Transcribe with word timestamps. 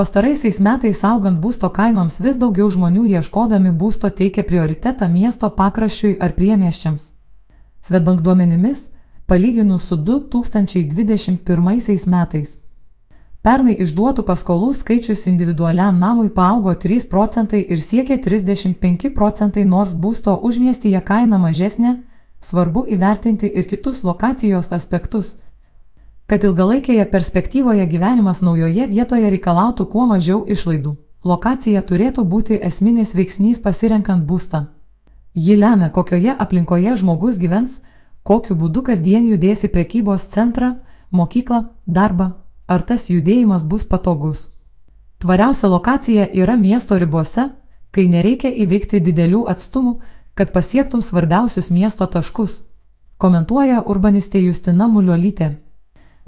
Pastaraisiais 0.00 0.56
metais 0.64 1.02
augant 1.04 1.36
būsto 1.44 1.68
kainoms 1.76 2.14
vis 2.24 2.36
daugiau 2.40 2.70
žmonių 2.72 3.02
ieškodami 3.18 3.68
būsto 3.80 4.08
teikia 4.20 4.42
prioritetą 4.48 5.08
miesto 5.12 5.50
pakraščiui 5.58 6.12
ar 6.24 6.32
priemieščiams. 6.38 7.02
Svetbank 7.84 8.22
duomenimis, 8.24 8.78
palyginus 9.28 9.82
su 9.90 9.96
2021 10.06 12.08
metais. 12.14 12.48
Pernai 13.44 13.74
išduotų 13.84 14.24
paskolų 14.30 14.70
skaičius 14.80 15.26
individualiam 15.34 15.94
namui 16.06 16.30
paaugo 16.40 16.72
3 16.86 17.06
procentai 17.12 17.60
ir 17.68 17.78
siekė 17.84 18.16
35 18.24 19.12
procentai, 19.20 19.64
nors 19.74 19.92
būsto 19.92 20.32
užmiestyje 20.48 21.00
kaina 21.12 21.36
mažesnė, 21.44 21.92
svarbu 22.40 22.88
įvertinti 22.96 23.46
ir 23.52 23.68
kitus 23.68 24.00
lokacijos 24.02 24.72
aspektus 24.72 25.36
kad 26.30 26.44
ilgalaikėje 26.46 27.04
perspektyvoje 27.10 27.84
gyvenimas 27.90 28.38
naujoje 28.38 28.84
vietoje 28.86 29.30
reikalautų 29.34 29.86
kuo 29.90 30.04
mažiau 30.06 30.44
išlaidų. 30.46 30.92
Lokacija 31.26 31.80
turėtų 31.82 32.22
būti 32.22 32.58
esminis 32.68 33.16
veiksnys 33.18 33.58
pasirenkant 33.64 34.22
būstą. 34.28 34.60
Ji 35.34 35.56
lemia, 35.58 35.88
kokioje 35.90 36.36
aplinkoje 36.44 36.92
žmogus 37.00 37.40
gyvens, 37.40 37.80
kokiu 38.22 38.54
būdu 38.60 38.84
kasdien 38.86 39.26
judės 39.26 39.64
į 39.66 39.72
prekybos 39.74 40.28
centrą, 40.30 40.76
mokyklą, 41.10 41.64
darbą, 41.86 42.28
ar 42.68 42.84
tas 42.86 43.08
judėjimas 43.10 43.64
bus 43.66 43.82
patogus. 43.84 44.44
Tvariausia 45.18 45.68
lokacija 45.68 46.28
yra 46.30 46.54
miesto 46.56 46.98
ribose, 46.98 47.48
kai 47.90 48.04
nereikia 48.06 48.52
įveikti 48.54 49.00
didelių 49.02 49.48
atstumų, 49.50 49.96
kad 50.38 50.54
pasiektum 50.54 51.02
svarbiausius 51.02 51.72
miesto 51.74 52.06
taškus, 52.06 52.62
komentuoja 53.18 53.82
urbanistė 53.82 54.44
Justina 54.46 54.86
Muliolytė. 54.86 55.69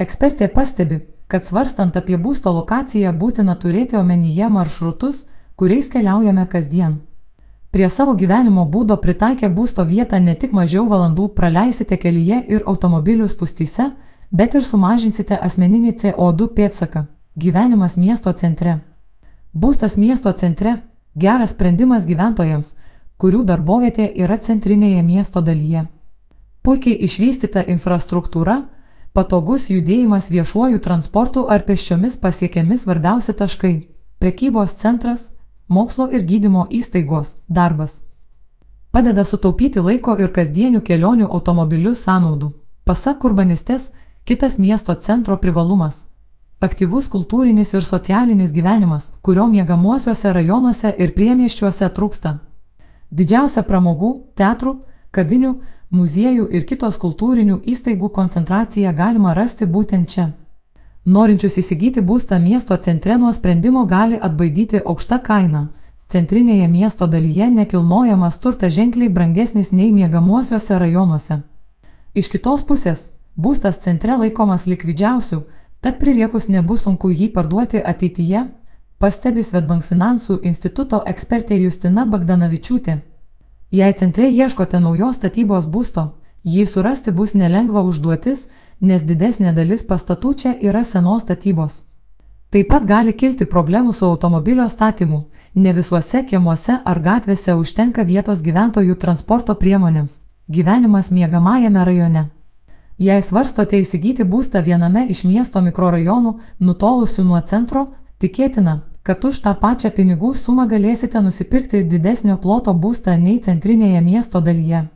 Ekspertė 0.01 0.49
pastebi, 0.49 1.03
kad 1.29 1.45
svarstant 1.45 1.97
apie 1.97 2.17
būsto 2.17 2.53
lokaciją 2.53 3.13
būtina 3.13 3.57
turėti 3.61 3.97
omenyje 3.97 4.49
maršrutus, 4.49 5.27
kuriais 5.57 5.89
keliaujame 5.93 6.47
kasdien. 6.49 7.01
Prie 7.73 7.89
savo 7.89 8.15
gyvenimo 8.17 8.65
būdo 8.69 8.97
pritaikę 9.01 9.49
būsto 9.49 9.85
vietą 9.89 10.19
ne 10.21 10.35
tik 10.35 10.53
mažiau 10.53 10.87
valandų 10.89 11.29
praleisite 11.37 11.97
kelyje 11.97 12.43
ir 12.49 12.65
automobilių 12.67 13.29
spustyse, 13.29 13.91
bet 14.31 14.55
ir 14.55 14.65
sumažinsite 14.65 15.37
asmeninį 15.37 15.93
CO2 16.01 16.49
pėdsaką- 16.57 17.07
gyvenimas 17.45 17.97
miesto 17.97 18.33
centre. 18.33 18.81
Būstas 19.55 19.97
miesto 19.97 20.33
centre- 20.33 20.83
geras 21.25 21.51
sprendimas 21.51 22.07
gyventojams, 22.07 22.75
kurių 23.19 23.45
darbovietė 23.45 24.13
yra 24.17 24.39
centrinėje 24.39 25.03
miesto 25.05 25.41
dalyje. 25.41 25.87
Puikiai 26.63 27.03
išvystyta 27.05 27.65
infrastruktūra 27.67 28.63
patogus 29.13 29.69
judėjimas 29.71 30.31
viešuoju 30.33 30.81
transportu 30.81 31.45
ar 31.49 31.65
pėsčiomis 31.67 32.17
pasiekiami 32.21 32.79
svarbiausi 32.79 33.33
taškai- 33.33 33.75
prekybos 34.21 34.77
centras, 34.83 35.33
mokslo 35.69 36.09
ir 36.13 36.23
gydymo 36.23 36.67
įstaigos, 36.71 37.37
darbas. 37.49 38.03
Padeda 38.93 39.25
sutaupyti 39.25 39.81
laiko 39.81 40.17
ir 40.21 40.29
kasdienių 40.29 40.81
kelionių 40.81 41.29
automobilių 41.29 41.95
sąnaudų. 41.97 42.53
Pasak 42.85 43.25
urbanistės, 43.25 43.93
kitas 44.25 44.59
miesto 44.59 44.95
centro 44.95 45.37
privalumas- 45.37 46.07
aktyvus 46.67 47.09
kultūrinis 47.09 47.75
ir 47.75 47.83
socialinis 47.83 48.53
gyvenimas, 48.53 49.13
kurio 49.23 49.47
miegamuosiuose 49.47 50.33
rajonuose 50.33 50.95
ir 50.99 51.13
priemieščiuose 51.13 51.89
trūksta. 51.97 52.39
Didžiausia 53.13 53.63
pramogų, 53.63 54.23
teatrų, 54.37 54.79
kavinių, 55.11 55.61
muziejų 55.93 56.49
ir 56.57 56.65
kitos 56.69 56.97
kultūrinių 57.01 57.59
įstaigų 57.69 58.09
koncentraciją 58.17 58.93
galima 58.97 59.35
rasti 59.37 59.67
būtent 59.67 60.09
čia. 60.09 60.31
Norinčius 61.05 61.59
įsigyti 61.59 62.01
būstą 62.01 62.39
miesto 62.41 62.77
centre 62.77 63.17
nuo 63.19 63.33
sprendimo 63.33 63.85
gali 63.87 64.19
atbaidyti 64.29 64.81
aukšta 64.81 65.19
kaina. 65.19 65.69
Centrinėje 66.13 66.69
miesto 66.69 67.07
dalyje 67.07 67.51
nekilnojamas 67.51 68.39
turtas 68.39 68.73
ženkliai 68.73 69.09
brangesnis 69.09 69.73
nei 69.73 69.93
miegamuosiuose 69.93 70.79
rajonuose. 70.79 71.41
Iš 72.15 72.29
kitos 72.29 72.65
pusės, 72.69 73.11
būstas 73.37 73.81
centre 73.85 74.17
laikomas 74.17 74.67
likvidžiausiu, 74.67 75.43
tad 75.81 75.99
pririekus 75.99 76.49
nebus 76.49 76.85
sunku 76.87 77.11
jį 77.11 77.33
parduoti 77.33 77.81
ateityje, 77.81 78.47
pastebi 78.99 79.43
Svetbank 79.43 79.83
finansų 79.85 80.39
instituto 80.43 81.03
ekspertė 81.15 81.59
Justina 81.59 82.05
Bagdanavičiūtė. 82.07 83.01
Jei 83.73 83.93
centre 83.97 84.27
ieškote 84.29 84.77
naujos 84.85 85.17
statybos 85.17 85.65
būsto, 85.65 86.03
jį 86.45 86.67
surasti 86.69 87.13
bus 87.17 87.31
nelengva 87.33 87.81
užduotis, 87.89 88.51
nes 88.81 89.05
didesnė 89.09 89.55
dalis 89.57 89.87
pastatų 89.89 90.33
čia 90.43 90.53
yra 90.61 90.83
senos 90.85 91.23
statybos. 91.25 91.79
Taip 92.53 92.69
pat 92.69 92.85
gali 92.85 93.15
kilti 93.17 93.47
problemų 93.49 93.95
su 93.97 94.05
automobilio 94.05 94.69
statymu, 94.69 95.23
ne 95.55 95.73
visuose 95.73 96.21
kiemuose 96.29 96.77
ar 96.85 97.01
gatvėse 97.01 97.57
užtenka 97.57 98.05
vietos 98.05 98.45
gyventojų 98.45 98.99
transporto 99.01 99.57
priemonėms, 99.57 100.21
gyvenimas 100.53 101.09
miegamajame 101.11 101.85
rajone. 101.89 102.29
Jei 102.99 103.23
svarstote 103.25 103.81
įsigyti 103.81 104.29
būstą 104.29 104.61
viename 104.69 105.07
iš 105.09 105.25
miesto 105.25 105.65
mikrorajonų, 105.65 106.35
nutolusių 106.61 107.25
nuo 107.25 107.41
centro, 107.41 107.87
tikėtina, 108.21 108.83
kad 109.03 109.25
už 109.25 109.41
tą 109.45 109.53
pačią 109.59 109.91
pinigų 109.91 110.35
sumą 110.39 110.67
galėsite 110.71 111.21
nusipirkti 111.23 111.85
didesnio 111.85 112.37
ploto 112.43 112.75
būstą 112.75 113.17
nei 113.19 113.41
centrinėje 113.41 114.01
miesto 114.01 114.41
dalyje. 114.41 114.89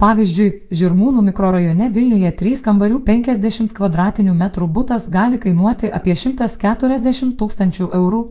Pavyzdžiui, 0.00 0.72
Žirmūnų 0.72 1.22
mikrorajone 1.28 1.90
Vilniuje 1.92 2.30
3 2.36 2.62
kambarių 2.64 3.00
50 3.04 3.72
km2 3.76 4.68
būtas 4.76 5.08
gali 5.12 5.38
kainuoti 5.38 5.90
apie 5.92 6.14
140 6.16 7.34
tūkstančių 7.40 7.88
eurų, 7.98 8.22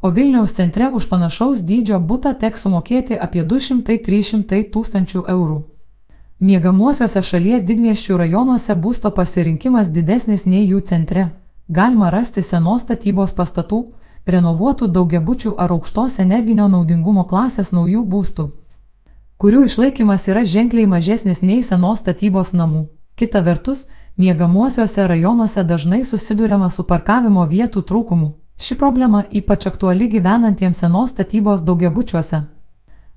o 0.00 0.10
Vilniaus 0.10 0.54
centre 0.56 0.88
už 0.88 1.08
panašaus 1.10 1.60
dydžio 1.68 2.00
būtą 2.00 2.32
teks 2.40 2.64
sumokėti 2.64 3.18
apie 3.26 3.44
200-300 3.44 4.62
tūkstančių 4.72 5.24
eurų. 5.34 5.58
Miegamuosiuose 6.40 7.22
šalies 7.22 7.62
didmieščių 7.68 8.16
rajonuose 8.20 8.74
būsto 8.76 9.12
pasirinkimas 9.18 9.88
didesnis 9.88 10.44
nei 10.44 10.66
jų 10.68 10.80
centre. 10.88 11.30
Galima 11.68 12.10
rasti 12.12 12.42
senos 12.42 12.84
statybos 12.84 13.32
pastatų, 13.36 13.86
renovuotų 14.26 14.88
daugiabučių 14.90 15.54
ar 15.58 15.72
aukštos 15.72 16.18
energinio 16.22 16.66
naudingumo 16.68 17.24
klasės 17.30 17.70
naujų 17.72 18.02
būstų, 18.14 18.46
kurių 19.38 19.66
išlaikymas 19.68 20.26
yra 20.28 20.42
ženkliai 20.44 20.86
mažesnis 20.90 21.42
nei 21.42 21.62
senos 21.62 22.02
statybos 22.02 22.52
namų. 22.52 22.88
Kita 23.16 23.40
vertus, 23.40 23.86
miegamuosiuose 24.16 25.06
rajonuose 25.06 25.64
dažnai 25.64 26.02
susidurima 26.04 26.70
su 26.70 26.84
parkavimo 26.84 27.46
vietų 27.46 27.82
trūkumu. 27.90 28.32
Ši 28.58 28.74
problema 28.80 29.22
ypač 29.30 29.66
aktuali 29.68 30.08
gyvenantiems 30.08 30.78
senos 30.80 31.10
statybos 31.12 31.62
daugiabučiuose. 31.62 32.42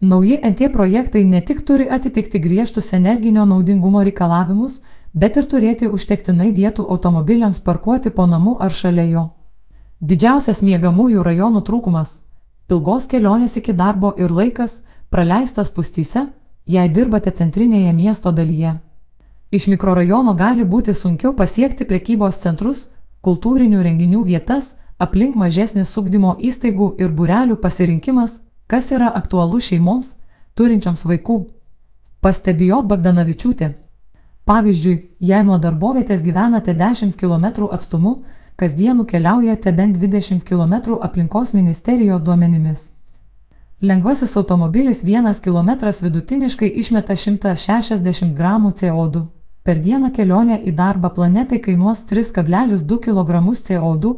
Nauji 0.02 0.40
NT 0.44 0.72
projektai 0.74 1.24
ne 1.26 1.42
tik 1.42 1.66
turi 1.68 1.90
atitikti 1.90 2.40
griežtus 2.40 2.94
energinio 2.94 3.46
naudingumo 3.46 4.04
reikalavimus, 4.04 4.82
bet 5.14 5.38
ir 5.38 5.48
turėti 5.52 5.90
užtektinai 5.90 6.52
vietų 6.56 6.86
automobiliams 6.88 7.60
parkuoti 7.60 8.10
po 8.10 8.28
namu 8.28 8.56
ar 8.60 8.72
šalia 8.72 9.10
jo. 9.10 9.26
Didžiausias 10.00 10.62
miegamųjų 10.64 11.24
rajonų 11.28 11.60
trūkumas- 11.68 12.22
ilgos 12.72 13.08
kelionės 13.12 13.58
iki 13.60 13.74
darbo 13.74 14.14
ir 14.16 14.32
laikas, 14.32 14.84
praleistas 15.12 15.72
pustyse, 15.76 16.30
jei 16.66 16.88
dirbate 16.88 17.32
centrinėje 17.32 17.92
miesto 17.94 18.32
dalyje. 18.32 18.80
Iš 19.52 19.68
mikrorajono 19.68 20.34
gali 20.38 20.64
būti 20.64 20.94
sunkiau 20.96 21.34
pasiekti 21.36 21.84
prekybos 21.84 22.40
centrus, 22.40 22.88
kultūrinių 23.22 23.84
renginių 23.84 24.24
vietas, 24.24 24.78
aplink 24.98 25.36
mažesnis 25.36 25.90
sugdymo 25.90 26.38
įstaigų 26.40 26.96
ir 27.02 27.10
burelių 27.12 27.60
pasirinkimas, 27.60 28.40
kas 28.68 28.92
yra 28.92 29.12
aktualu 29.12 29.60
šeimoms, 29.60 30.16
turinčiams 30.56 31.04
vaikų. 31.04 31.46
Pastebėjo 32.22 32.84
Bagdanavičiūtė. 32.88 33.74
Pavyzdžiui, 34.46 35.10
jei 35.20 35.44
nuo 35.44 35.60
darbovietės 35.60 36.24
gyvenate 36.24 36.74
10 36.74 37.18
km 37.20 37.68
atstumu, 37.72 38.24
kasdien 38.60 39.06
keliaujate 39.06 39.72
bent 39.72 39.98
20 39.98 40.44
km 40.50 41.00
aplinkos 41.02 41.54
ministerijos 41.54 42.22
duomenimis. 42.22 42.92
Lengvasis 43.82 44.36
automobilis 44.38 45.04
1 45.04 45.42
km 45.44 45.70
vidutiniškai 46.02 46.68
išmeta 46.68 47.16
160 47.16 48.34
g 48.36 48.44
CO2. 48.80 49.26
Per 49.64 49.80
dieną 49.80 50.10
kelionė 50.12 50.58
į 50.66 50.74
darbą 50.76 51.10
planetai 51.16 51.60
kainuos 51.60 52.04
3,2 52.10 53.00
kg 53.06 53.40
CO2, 53.68 54.14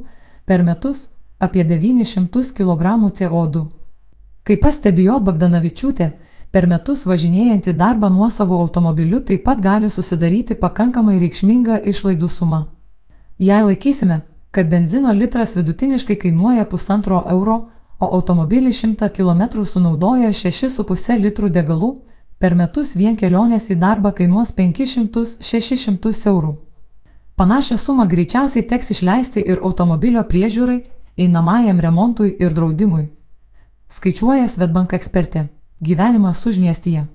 per 0.46 0.64
metus 0.64 1.10
apie 1.40 1.64
900 1.64 2.54
kg 2.58 2.98
CO2. 3.20 3.66
Kaip 4.44 4.62
pastebėjo 4.66 5.20
Bagdanavičiūtė, 5.20 6.12
per 6.52 6.68
metus 6.68 7.06
važinėjant 7.06 7.70
į 7.70 7.78
darbą 7.78 8.10
nuosavų 8.10 8.58
automobiliu 8.66 9.22
taip 9.22 9.44
pat 9.46 9.62
gali 9.62 9.90
susidaryti 9.90 10.58
pakankamai 10.58 11.20
reikšminga 11.22 11.84
išlaidų 11.94 12.30
suma. 12.30 12.66
Jei 13.38 13.62
laikysime, 13.66 14.22
kad 14.52 14.70
benzino 14.70 15.14
litras 15.14 15.56
vidutiniškai 15.56 16.16
kainuoja 16.16 16.66
pusantro 16.66 17.24
euro, 17.30 17.70
o 18.00 18.06
automobilis 18.16 18.84
100 18.84 19.10
km 19.16 19.66
sunaudoja 19.66 20.30
6,5 20.30 21.20
litrų 21.22 21.50
degalų, 21.50 21.92
per 22.40 22.56
metus 22.56 22.96
vien 22.96 23.16
kelionės 23.16 23.70
į 23.70 23.78
darbą 23.80 24.12
kainuos 24.18 24.52
500-600 24.58 26.28
eurų. 26.34 26.56
Panašią 27.36 27.78
sumą 27.78 28.08
greičiausiai 28.10 28.66
teks 28.68 28.92
išleisti 28.92 29.44
ir 29.46 29.62
automobilio 29.62 30.24
priežiūrai, 30.32 30.82
einamajam 31.18 31.80
remontui 31.80 32.36
ir 32.40 32.54
draudimui. 32.54 33.08
Skaičiuoja 33.90 34.48
Svetbank 34.48 34.94
ekspertė. 34.94 35.48
Gyvenimas 35.82 36.46
užmiestyje. 36.46 37.08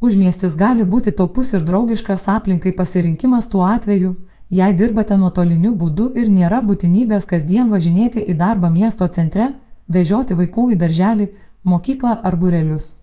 Užmiestis 0.00 0.56
gali 0.56 0.84
būti 0.84 1.12
taupus 1.12 1.52
ir 1.52 1.64
draugiškas 1.64 2.28
aplinkai 2.28 2.72
pasirinkimas 2.72 3.48
tuo 3.52 3.66
atveju, 3.68 4.14
jei 4.50 4.74
dirbate 4.74 5.16
nuotoliniu 5.16 5.74
būdu 5.82 6.10
ir 6.20 6.30
nėra 6.30 6.60
būtinybės 6.66 7.26
kasdien 7.32 7.70
važinėti 7.70 8.24
į 8.32 8.34
darbą 8.40 8.70
miesto 8.70 9.06
centre, 9.08 9.52
vežioti 9.88 10.34
vaikų 10.34 10.70
į 10.74 10.80
darželį, 10.82 11.28
mokyklą 11.64 12.16
ar 12.24 12.36
burelius. 12.36 12.94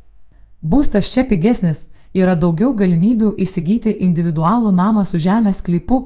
Būstas 0.62 1.12
čia 1.14 1.24
pigesnis, 1.24 1.88
yra 2.14 2.36
daugiau 2.36 2.74
galimybių 2.74 3.34
įsigyti 3.46 3.94
individualų 4.10 4.72
namą 4.76 5.06
su 5.06 5.18
žemės 5.18 5.62
sklypu, 5.62 6.00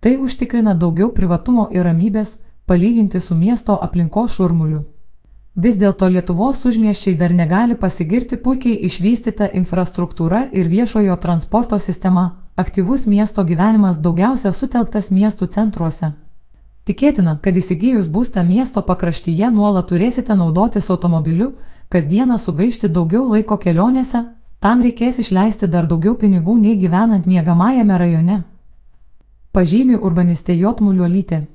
tai 0.00 0.16
užtikrina 0.20 0.74
daugiau 0.74 1.10
privatumo 1.10 1.68
ir 1.72 1.86
ramybės, 1.88 2.38
palyginti 2.66 3.20
su 3.20 3.34
miesto 3.34 3.78
aplinkos 3.86 4.36
šurmuliu. 4.36 4.84
Vis 5.54 5.76
dėlto 5.78 6.08
Lietuvos 6.10 6.64
užmieščiai 6.66 7.14
dar 7.16 7.32
negali 7.32 7.76
pasigirti 7.78 8.36
puikiai 8.36 8.80
išvystyta 8.88 9.52
infrastruktūra 9.54 10.48
ir 10.52 10.68
viešojo 10.68 11.14
transporto 11.22 11.78
sistema, 11.78 12.43
aktyvus 12.56 13.06
miesto 13.06 13.44
gyvenimas 13.44 13.98
daugiausia 13.98 14.52
sutelktas 14.52 15.10
miestų 15.10 15.48
centruose. 15.56 16.12
Tikėtina, 16.84 17.38
kad 17.42 17.56
įsigijus 17.56 18.08
būstą 18.12 18.44
miesto 18.44 18.82
pakraštyje 18.82 19.50
nuolat 19.50 19.88
turėsite 19.88 20.36
naudotis 20.36 20.90
automobiliu, 20.90 21.54
kasdieną 21.88 22.38
sugaišti 22.38 22.88
daugiau 22.88 23.28
laiko 23.30 23.56
kelionėse, 23.56 24.24
tam 24.60 24.82
reikės 24.84 25.20
išleisti 25.24 25.68
dar 25.68 25.86
daugiau 25.86 26.14
pinigų 26.14 26.58
nei 26.60 26.76
gyvenant 26.76 27.26
miegamajame 27.26 27.98
rajone. 27.98 28.40
Pažymi 29.52 29.96
urbanistė 29.96 30.58
Jotmuliuolytė. 30.58 31.46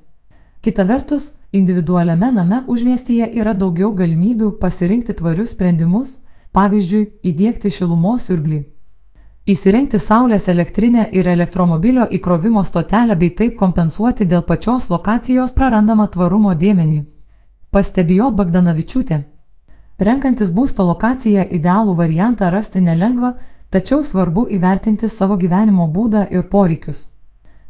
Kita 0.61 0.83
vertus, 0.83 1.33
Individualiame 1.51 2.31
name 2.31 2.57
užmiestyje 2.69 3.25
yra 3.41 3.55
daugiau 3.57 3.89
galimybių 3.97 4.51
pasirinkti 4.61 5.15
tvarius 5.17 5.55
sprendimus, 5.55 6.19
pavyzdžiui, 6.53 7.07
įdėkti 7.25 7.71
šilumos 7.73 8.27
siurblį. 8.27 8.59
Įsirengti 9.49 9.97
saulės 9.97 10.43
elektrinę 10.51 11.07
ir 11.19 11.27
elektromobilio 11.31 12.03
įkrovimo 12.17 12.61
stotelę 12.67 13.15
bei 13.21 13.31
taip 13.37 13.55
kompensuoti 13.57 14.27
dėl 14.33 14.43
pačios 14.49 14.89
lokacijos 14.93 15.55
prarandamą 15.55 16.05
tvarumo 16.15 16.51
dėmenį. 16.63 16.99
Pastebėjo 17.73 18.27
Bagdanavičiūtė. 18.41 19.17
Renkantis 20.07 20.51
būsto 20.57 20.85
lokaciją 20.85 21.47
idealų 21.59 21.95
variantą 22.01 22.51
rasti 22.53 22.83
nelengva, 22.89 23.31
tačiau 23.73 24.03
svarbu 24.11 24.45
įvertinti 24.57 25.09
savo 25.09 25.39
gyvenimo 25.41 25.89
būdą 25.97 26.27
ir 26.29 26.45
poreikius. 26.53 27.07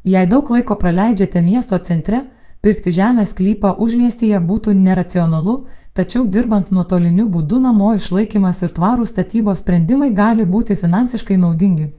Jei 0.04 0.28
daug 0.28 0.52
laiko 0.52 0.76
praleidžiate 0.84 1.42
miesto 1.48 1.80
centre, 1.80 2.26
Pirkti 2.60 2.92
žemės 2.92 3.30
sklypą 3.32 3.70
užmiestyje 3.80 4.40
būtų 4.48 4.74
neracionalu, 4.78 5.54
tačiau 6.00 6.26
dirbant 6.34 6.70
nuotoliniu 6.72 7.26
būdu 7.34 7.58
namo 7.60 7.90
išlaikymas 7.98 8.62
ir 8.64 8.76
tvarų 8.78 9.08
statybos 9.10 9.60
sprendimai 9.64 10.14
gali 10.16 10.46
būti 10.54 10.78
finansiškai 10.80 11.36
naudingi. 11.46 11.90